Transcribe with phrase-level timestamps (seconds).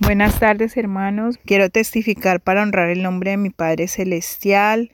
[0.00, 4.90] Buenas tardes hermanos, quiero testificar para honrar el nombre de mi Padre Celestial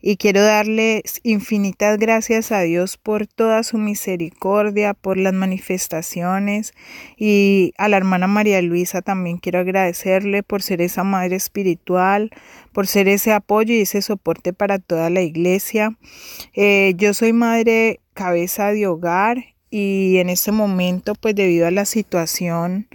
[0.00, 6.72] y quiero darle infinitas gracias a Dios por toda su misericordia, por las manifestaciones
[7.16, 12.30] y a la hermana María Luisa también quiero agradecerle por ser esa madre espiritual,
[12.72, 15.98] por ser ese apoyo y ese soporte para toda la iglesia.
[16.52, 21.86] Eh, yo soy madre cabeza de hogar y en este momento pues debido a la
[21.86, 22.86] situación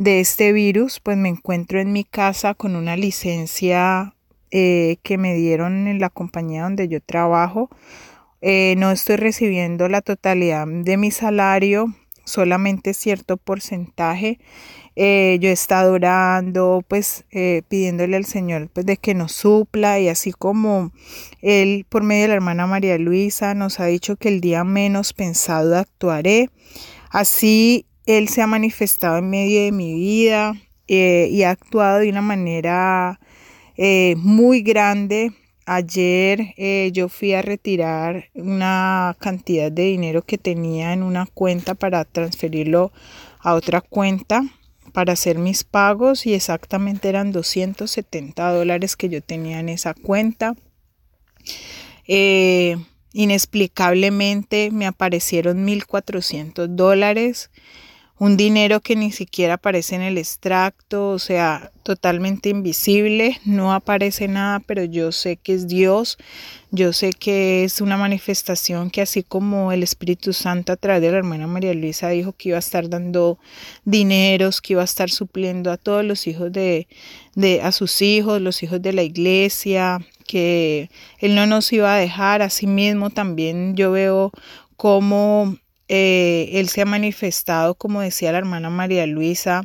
[0.00, 4.14] de este virus pues me encuentro en mi casa con una licencia
[4.50, 7.68] eh, que me dieron en la compañía donde yo trabajo.
[8.40, 11.94] Eh, no estoy recibiendo la totalidad de mi salario,
[12.24, 14.40] solamente cierto porcentaje.
[14.96, 17.26] Eh, yo he estado orando, pues
[17.68, 20.92] pidiéndole al Señor pues, de que nos supla y así como
[21.42, 25.12] Él por medio de la hermana María Luisa nos ha dicho que el día menos
[25.12, 26.48] pensado actuaré.
[27.10, 30.54] Así Él se ha manifestado en medio de mi vida
[30.86, 33.20] y ha actuado de una manera
[33.76, 35.32] eh, muy grande.
[35.64, 41.74] Ayer eh, yo fui a retirar una cantidad de dinero que tenía en una cuenta
[41.74, 42.92] para transferirlo
[43.38, 44.42] a otra cuenta
[44.92, 50.56] para hacer mis pagos y exactamente eran 270 dólares que yo tenía en esa cuenta.
[52.06, 52.76] Eh,
[53.12, 57.50] inexplicablemente me aparecieron 1.400 dólares
[58.20, 64.28] un dinero que ni siquiera aparece en el extracto, o sea, totalmente invisible, no aparece
[64.28, 66.18] nada, pero yo sé que es Dios,
[66.70, 71.12] yo sé que es una manifestación que así como el Espíritu Santo a través de
[71.12, 73.38] la hermana María Luisa dijo que iba a estar dando
[73.86, 76.88] dineros, que iba a estar supliendo a todos los hijos de,
[77.36, 81.98] de a sus hijos, los hijos de la iglesia, que Él no nos iba a
[81.98, 84.30] dejar, así mismo también yo veo
[84.76, 85.56] cómo
[85.92, 89.64] eh, él se ha manifestado, como decía la hermana María Luisa,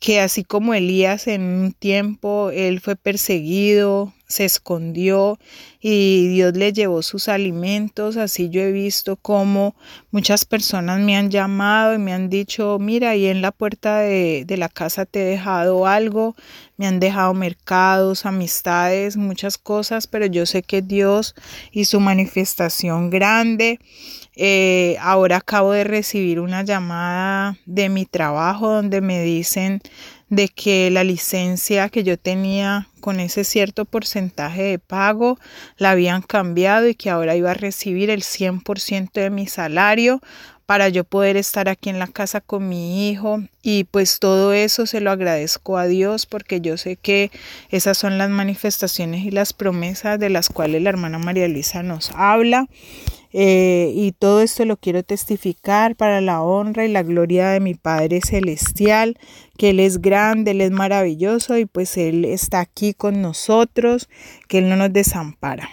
[0.00, 5.38] que así como Elías en un tiempo, él fue perseguido, se escondió
[5.84, 8.16] y Dios le llevó sus alimentos.
[8.16, 9.74] Así yo he visto como
[10.12, 14.44] muchas personas me han llamado y me han dicho, mira, ahí en la puerta de,
[14.46, 16.36] de la casa te he dejado algo,
[16.76, 21.34] me han dejado mercados, amistades, muchas cosas, pero yo sé que Dios
[21.72, 23.80] y su manifestación grande.
[24.34, 29.82] Eh, ahora acabo de recibir una llamada de mi trabajo donde me dicen
[30.30, 35.38] de que la licencia que yo tenía con ese cierto porcentaje de pago
[35.82, 40.20] la habían cambiado y que ahora iba a recibir el 100% de mi salario
[40.64, 43.42] para yo poder estar aquí en la casa con mi hijo.
[43.62, 47.30] Y pues todo eso se lo agradezco a Dios porque yo sé que
[47.68, 52.10] esas son las manifestaciones y las promesas de las cuales la hermana María Luisa nos
[52.14, 52.68] habla
[53.32, 57.74] eh, y todo esto lo quiero testificar para la honra y la gloria de mi
[57.74, 59.18] Padre Celestial,
[59.56, 64.08] que Él es grande, Él es maravilloso y pues Él está aquí con nosotros,
[64.48, 65.68] que Él no nos desampara.